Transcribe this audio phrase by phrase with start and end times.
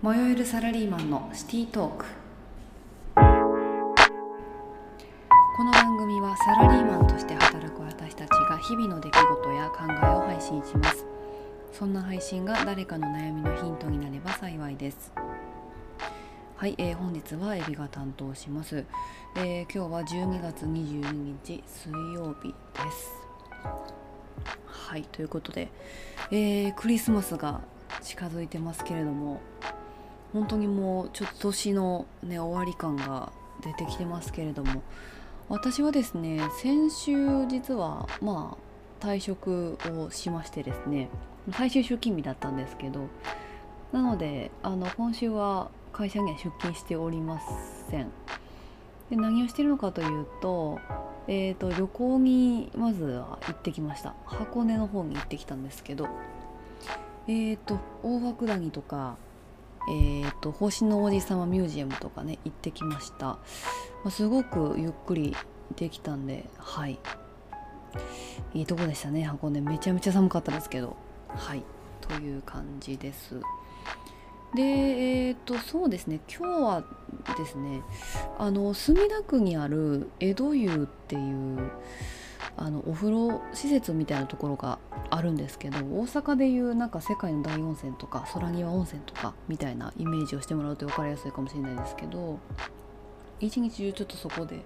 [0.00, 2.04] 迷えるサラリーマンのシティトーク。
[3.16, 3.20] こ
[5.64, 11.04] の番組はサラリーマンとして働く私たちが日々の出来事や考えを配信します。
[11.72, 15.12] そんな配信が誰かの悩みのヒントになれば幸いです。
[16.54, 18.84] はい、えー、本日はエビが担当します、
[19.34, 22.54] えー、今日は12月22日水曜日で
[22.92, 23.10] す。
[24.64, 25.72] はいということで、
[26.30, 27.62] えー、クリスマスが
[28.00, 29.40] 近づいてますけれども
[30.32, 33.32] 本当にもうちょっと年の、ね、終わり感が
[33.62, 34.82] 出てきてますけれども。
[35.48, 38.58] 私はですね先週実はま
[39.00, 41.08] あ退職をしましてですね
[41.52, 43.08] 最終出勤日だったんですけど
[43.92, 47.40] なのであの今週は会社には出勤しておりま
[47.90, 48.10] せん。
[49.08, 50.78] で何をしてるのかというと,、
[51.26, 54.14] えーと、旅行にまずは行ってきました。
[54.26, 56.06] 箱根の方に行ってきたんですけど
[57.26, 59.16] えっ、ー、と大涌谷とか
[59.88, 63.38] えーと、星の王子様ミュージアムとかね行ってきました、ま
[64.06, 65.34] あ、すごくゆっくり
[65.76, 66.98] できたんではい。
[68.54, 69.24] いいとこでしたね。
[69.24, 69.60] 箱根。
[69.60, 70.96] めちゃめちゃ寒かったですけど。
[71.28, 71.62] はい。
[72.00, 73.40] という感じです。
[74.54, 76.20] でえっ、ー、とそうですね。
[76.28, 76.84] 今日は
[77.36, 77.82] ですね
[78.38, 81.70] あの墨田区にある江戸湯っていう
[82.60, 84.78] あのお風呂施設みたいなところが
[85.10, 92.38] あるんですけど大阪でいうなんか世界の大温泉とか空庭温泉とかみたいなイメージをしてもらうと分かりやすいかもしれないですけど
[93.40, 94.60] 一日中ちょっとそこで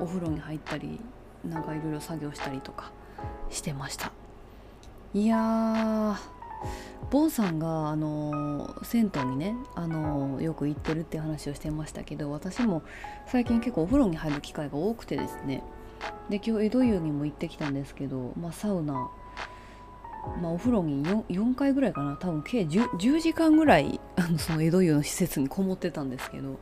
[0.00, 1.00] お風呂に入ったり
[1.44, 2.90] なんかいろいろ作業したりとか
[3.50, 4.12] してました。
[5.14, 6.16] いやー
[7.10, 12.82] ボンさんがあの銭湯にねあのよく行ってるって話をしてましたけど私も
[13.26, 15.62] 最近結構お風呂に入る機会が多くてですね
[16.28, 18.92] で今日江戸湯にも行ってきたんですけど、まあ、サウナ、
[20.40, 22.16] まあ、お風呂に 4, 4回ぐらいかな。
[22.16, 26.58] 多分計 10, 10時間ぐらいあのその江戸湯の施設にこもってたんですけど。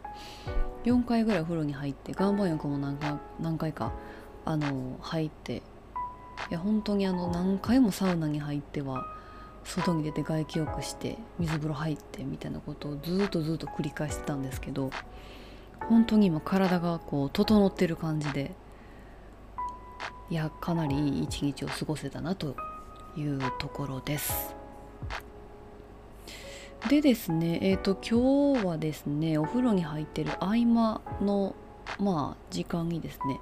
[0.85, 3.93] 4回ぐらいお風呂に入って岩盤浴も何回何回か
[4.45, 5.63] あの入って。
[6.51, 9.05] いや本当にあの何回もサウナに入っては
[9.63, 14.91] 外に出て外気浴して水風呂入ってみたいなことをずっとずっと繰り返してたんですけど。
[15.89, 18.55] 本当に今体がこう整ってる感じで。
[20.31, 22.55] いやかなりいい一日を過ごせたなと
[23.17, 24.55] いうところです。
[26.89, 31.55] でですねえっ、ー、と今日はですねお風呂に入ってる合間の
[31.99, 33.41] まあ時間にですね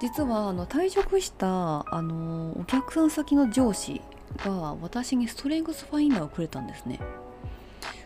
[0.00, 4.00] 実はあの退職したあのお客さん先の上司
[4.44, 7.00] が私にストレングスファインダーをくれたんですね。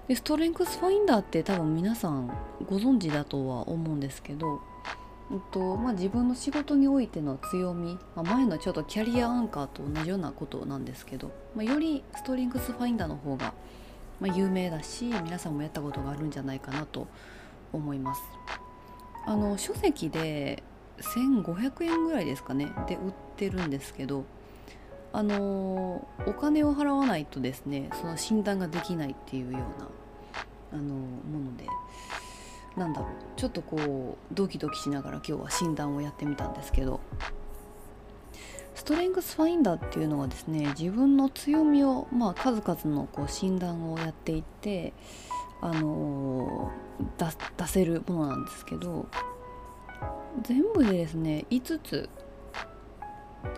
[0.06, 2.29] でストレングスファインダーって多分皆さん
[2.69, 4.61] ご存知だとは思うんですけど
[5.33, 13.55] えっとまあ、自分の仕事においての強み、まあ、前のちょっとキャリアアンカーと同じようなことなんですけど、まあ、よりストリングスファインダーの方が、
[14.21, 17.07] ま有名だし皆さんもやったことがあるんじゃないかなと
[17.73, 18.23] 思います。
[19.27, 20.63] あの書籍で
[20.99, 24.25] 1500円ぐらいですかねで売ってるんですけど
[25.12, 29.89] あのお金を払わないとですねその診断ができないっていうような
[30.73, 31.67] あのもので
[32.76, 33.10] なんだろう。
[33.36, 37.00] ちょっとこうドキドキしながら今日は診断をやってみたんですけど。
[38.75, 44.94] ストレングスファインダーっていうのはですね自分の強みを、まあ、数々のこう診断をやっていって
[45.60, 49.06] あのー、出せるものなんですけど
[50.42, 52.08] 全部でですね5つ、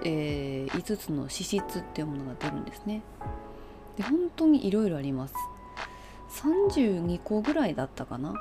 [0.05, 3.03] えー、5つの資質っていうものが出るんですね。
[3.97, 5.35] で本当にいろいろあります。
[6.31, 8.35] 32個ぐらいだったかな。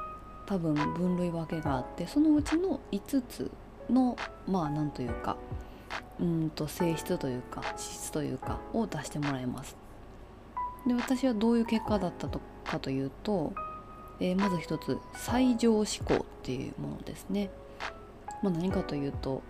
[0.51, 3.49] 多分分類分けがあってそのうちの5つ
[3.89, 5.37] のまあなんというか
[6.19, 9.77] うんと性質というか資質というかを出してもらいます。
[10.85, 13.53] で私はどういう結果だったとかというと、
[14.19, 17.49] えー、まず一つ最上思考っていうものですね。
[18.43, 19.43] まあ、何かというと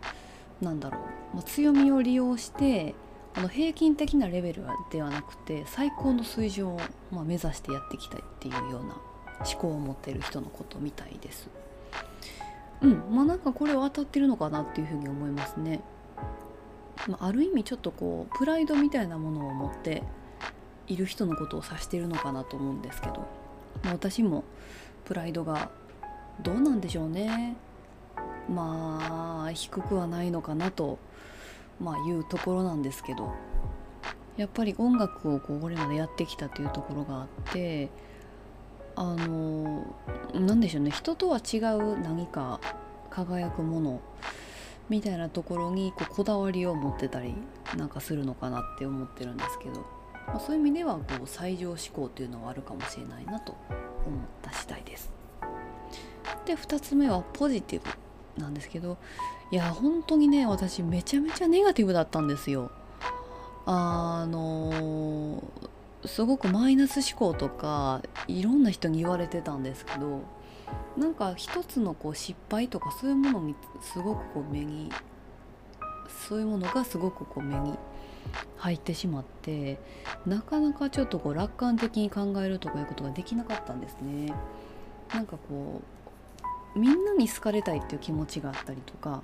[0.61, 0.99] 何だろ
[1.33, 2.93] う、まあ、強みを利用して
[3.33, 6.79] あの平均的なレベルではなくて最高の水準を、
[7.09, 9.10] ま、目指してやっていきたいっていうような
[9.45, 11.49] 思考を持ってる人のことみたいです。
[12.81, 15.81] うんまあなんかこれは当たってるのかなっていうふうに思いますね。
[17.07, 20.03] まあ、ある意味ちょっとこうプライドみたいなものを持って
[20.87, 23.25] いる人のことを指してるのかなと思うんですけど、
[23.83, 24.43] まあ、私も
[25.05, 25.71] プライドが
[26.41, 27.55] どうなんでしょうね
[28.49, 30.99] まあ低くはないのかなと、
[31.79, 33.33] まあ、いうところなんですけど
[34.37, 37.89] やっぱり音楽をこうこれまでやってきたというところがあって
[38.95, 39.85] あの
[40.33, 40.91] 何でしょうね。
[40.91, 42.59] 人とは違う何か
[43.09, 44.01] 輝くもの
[44.89, 47.33] みたいなところにこうこだわりを持ってたり
[47.77, 49.85] なんかするのかなって思ってるんですけど、
[50.27, 53.55] まあ、そういう意味ではこう最上志向っていうのはあるかもしれないなと
[54.05, 55.11] 思った次第です。
[56.45, 58.97] で2つ目はポジティブなんですけど
[59.51, 62.71] いや本当にね私めちゃめちゃネガティブだったんですよ。
[63.65, 65.43] あの
[66.05, 70.21] すごくマイナス思考とかいろんな人に言われてたんですけど
[70.97, 74.91] なんか一つのこう失敗とかそういうものにすごくこう目に
[76.27, 77.77] そういうものがすごくこう目に
[78.57, 79.79] 入ってしまって
[80.25, 84.33] なかなかちょっとこう楽観的に考えるとかいうことができなかったんですね。
[85.13, 85.81] なんかこ
[86.75, 89.21] うみんなに好かれたいっていう気持ちがあったりとか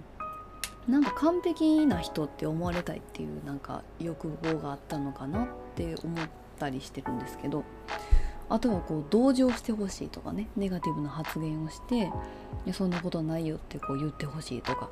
[0.88, 6.14] なんか完璧な人って思われたいっていうなんか欲望があったのかなって思
[6.58, 7.64] ったりしてるんですけど
[8.50, 12.02] あとはこう同情してほしいとかねネガティブな発言をしてい
[12.66, 14.90] やそんなことないよってこう言ってほしいとか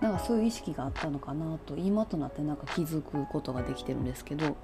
[0.00, 4.56] なんかそういう意識があったのかなと今となってなんか気づくことができてるんですけど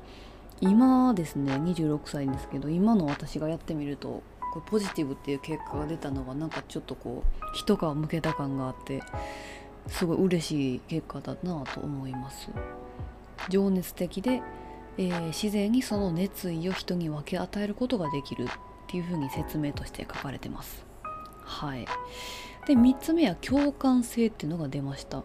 [0.60, 4.22] 今ですね26歳ですけど今の私がやってみると
[4.52, 9.02] これポジティブっていう結果が出たのはなんかちょっとこう一皮むけた感があって
[9.88, 12.50] すごい嬉しい結果だなと思います。
[13.48, 14.42] 情熱的で、
[14.96, 18.46] えー、自然にその熱意を人に分け与えることができるっ
[18.86, 20.84] ていうふうに説明として書かれてます。
[21.42, 21.86] はい。
[22.66, 25.22] で3つ目は共感性っていうのが出ました。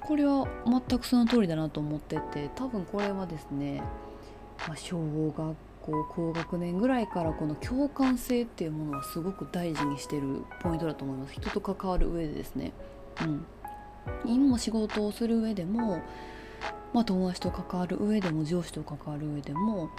[0.00, 3.82] これは全くその通りだなと思ってて多分これはですね、
[4.66, 11.34] まあ、小学校高学年ぐらいからこの共感性っていうものはすごく大事にしてるポイントだと思います。
[11.34, 12.72] 人と関わる上でですね。
[13.22, 13.46] うん。
[14.24, 16.00] 今も仕事をする上でも、
[16.92, 19.90] まあ、友達と関わる上でも上司と関わる上でも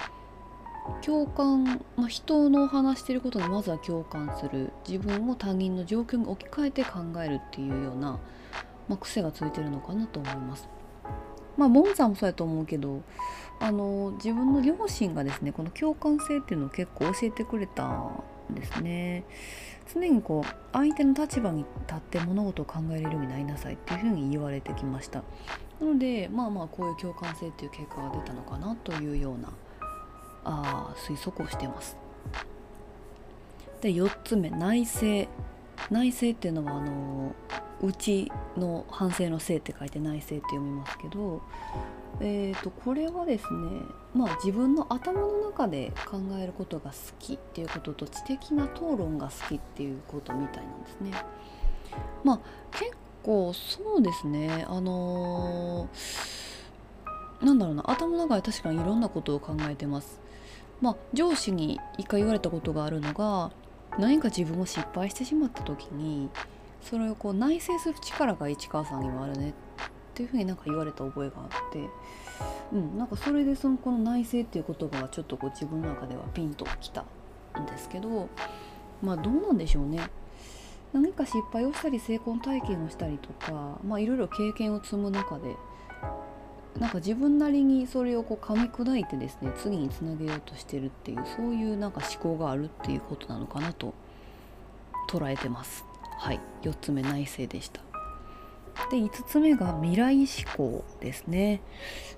[1.02, 8.20] 共感、まあ、人の話してることにまずは共感する自分を他人の状況に置き換えて考えるっていうような、
[8.88, 10.68] まあ、癖がついてるのかなと思います。
[11.58, 13.04] まあ、ボンさんもそうやと思うけど
[13.60, 19.26] あの自分の両親がですねこの共感性っていうのを結構教えてくれたんですね。
[19.94, 25.24] 常にこう相手の立場に立って物事を考えれるようになりなさいっていうふうに言われてきました
[25.82, 29.52] なのでまあまあこういう共感性っていう結果が出たのかなというような
[30.46, 31.98] あ推測をしてます
[33.82, 35.28] で4つ目内省
[35.90, 37.36] 内省っていうのはあの
[37.82, 41.42] 内の反省の性って書いて内省って読みますけど
[42.20, 43.82] えーと、これはですね
[44.14, 51.12] まあ自分の頭の中で考えることが好きっていうことと知的な討論が好きっていうことみたいなんですね。
[52.24, 52.40] まあ
[52.72, 54.66] 結構そうですね。
[54.68, 57.90] あのー、なんだろうな。
[57.90, 60.20] 頭の中で確かにいろんなことを考えてます。
[60.82, 63.52] まあ上司に一回言われたことがあるのが
[63.98, 66.30] 何か自分を失敗してしまった時に
[66.82, 69.54] それをこう内省する力が市川さんにはあるね。
[70.12, 71.88] っていうふうになんか言われた覚えがあって、
[72.74, 77.06] うん、なんかそれでそのこの内省っていう言葉はちょっとこう自分の中ではピンときた
[77.58, 78.28] んですけど
[79.02, 80.00] まあどうなんでしょうね。
[80.94, 85.56] 何か失敗をしたり成功体験をしたりとかまあいろいろ経験を積む中で
[86.80, 93.94] なんか自分なりにそれをこう噛み砕いてですね次につなげようとしてるっていうそういうなんか思考があるっていうことなのかなと
[95.10, 95.86] 捉えてます。
[96.18, 96.40] はい。
[96.62, 97.82] 4つ目内省でした。
[98.90, 101.62] で5つ目が未来思考ですね。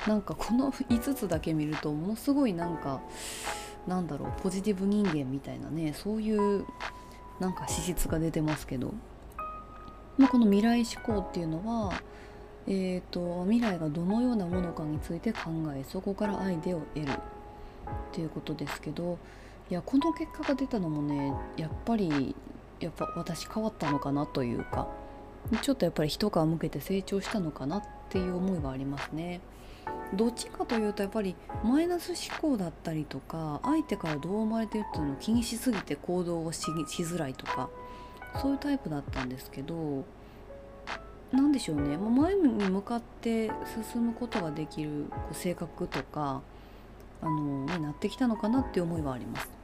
[0.08, 3.02] なんかこの5つだけ見るとものすごいなんか
[3.88, 6.66] なんだろうポジティブ人間みたいなねそういう
[7.40, 8.94] なんか資質が出てますけど、
[10.18, 11.94] まあ、この未来思考っていうのは
[12.66, 17.16] えーと、未来がどのようなものかについて考えそこからアイデアを得るっ
[18.14, 19.18] ていうことですけど
[19.70, 22.36] いやこの結果が出たのもねやっぱり
[22.80, 24.88] やっぱ私変わったのかなというか
[25.62, 29.42] ちょっとやっぱり一皮向けて成長したのかなっていう思いがありますね。
[30.14, 37.70] どっちかというとやっぱりマイナス思考だったりとか相手からどう思われてるっていうのを気にしすぎて行動をしづらいとか
[38.42, 40.06] そういうタイプだったんですけど
[41.32, 43.52] 何でしょうね前に向かって
[43.92, 46.42] 進むことができる性格とか
[47.22, 49.63] あの、ね、なってきたのかなっていう思いはあります。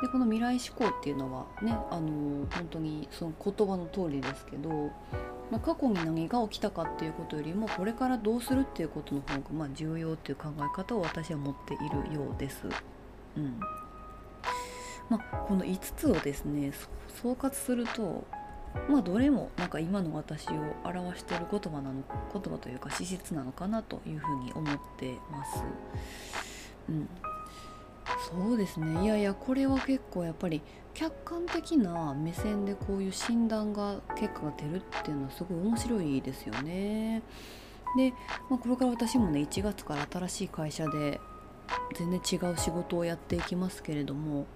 [0.00, 4.68] でこの未来思考っていうのはねあの本当にその言葉の通りですけど、
[5.50, 12.66] まあ、過去に何が起きたかっていうことよりもこれからどうするっていうことの方が、まあ、重要っていう考え方を私は持っているようです。
[13.36, 13.58] うん
[15.08, 16.72] まあ、この5つをですね
[17.22, 18.24] 総括すると
[18.88, 20.52] まあどれもなんか今の私を
[20.84, 25.62] 表している言葉なの言葉というか資質なのかなというふうに思ってます。
[26.88, 27.08] うん、
[28.30, 30.60] そうですねいやいやこれは結構やっぱり
[30.94, 37.22] 客観的な目線でこういう診断が結果が出るっていうのはすごい面白いですよね。
[37.96, 38.12] で、
[38.48, 41.20] まあ、これから私もね1月から新しい会社で
[41.94, 44.46] 全然違う仕事をやっていきますけれども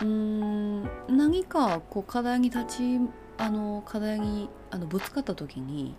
[0.00, 3.00] うーん何かこう課題に立ち
[3.38, 5.94] あの課題にあのぶつかった時に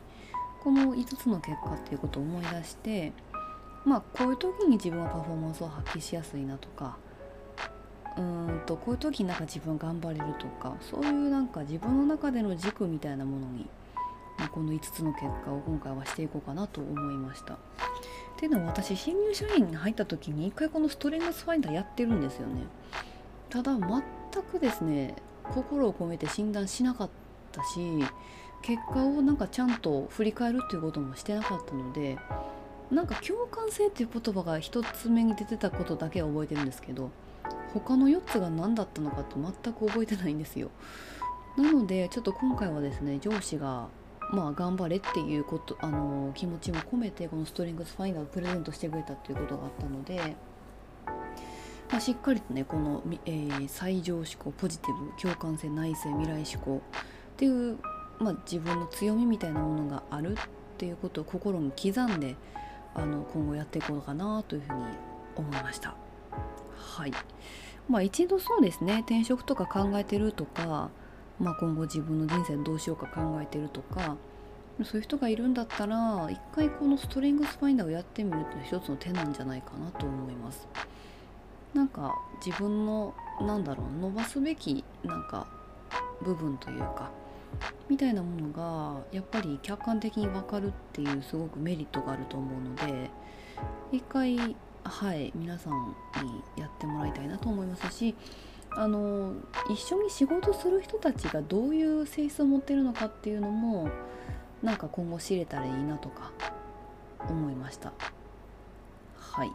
[0.63, 3.13] この5つの結果っていうことを思い出して
[3.85, 6.97] まあこういう時に自分はパフォーマンスを発揮しやすいなとか
[8.17, 13.67] うんとこういう時になんか自分頑張れるとかそういうなんか自分の中での軸みたいなものに
[14.37, 17.53] まあこの5つの結果を今回はしていこうかなと思いました。
[17.53, 17.57] っ
[18.37, 22.63] ていうのは私新入社員に入った時に一回このストレングスファインダーやってるんですよね。
[23.49, 25.15] ただ全くですね
[25.53, 27.09] 心を込めて診断しなかっ
[27.51, 27.79] たし
[28.61, 32.17] 結果をなんかちゃんと振り返るっていうこともしてなかったので
[32.91, 37.09] なんか共感性っていう言葉が1つ目に出てたことだけは覚えてるんですけど
[37.73, 40.69] 他の4つが何だったのかって全く覚えてないんですよ。
[41.57, 43.87] なのでちょっと今回はですね上司が
[44.31, 50.35] まあ頑張れっていうことあの気持ちも込めてこのストリングスファインダーをプレゼントしてくれたっていうことがあったので、
[51.89, 56.81] まあ、しっかりとねこの、えー、最上思考ポジティブ共感性内省未来思考
[57.33, 57.77] っていう、
[58.19, 60.35] まあ、自分の強みみたいなものがあるっ
[60.77, 62.35] ていうことを心に刻んで
[62.93, 64.83] あの今後やっていこうかなというふうに
[65.35, 65.95] 思いました。
[66.75, 67.13] はい
[67.89, 70.89] まあ、一度そうですね転職とか考えてるとか
[71.41, 74.15] まあ、今後自分の人生どうしようか考えてるとか
[74.83, 80.67] そういう人がいるんだったら一回このストレングスファインダーをやってみると一つの手なんじゃないかなと思います
[81.73, 82.13] なんか
[82.45, 85.47] 自分のなんだろう伸ばすべきなんか
[86.21, 87.09] 部分というか
[87.89, 93.09] みたいなものがやっぱり客観的に分かるっていうすごくメリットがあると思うので
[93.91, 98.15] 一回はい皆さんにやってもらいたいなと思いますし
[98.71, 99.33] あの
[99.69, 103.89] 一緒に仕事する人たちがどういう性質を持ってるのかっていうのも
[104.63, 106.31] なんか今後知れたらいいなとか
[107.27, 107.91] 思いました。
[109.17, 109.51] はい。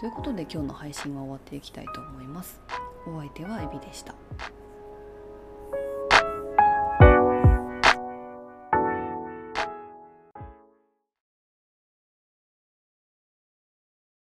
[0.00, 2.60] ということで今日の配信は終わっていきたいと思います。
[3.06, 4.14] お相手はエビでした。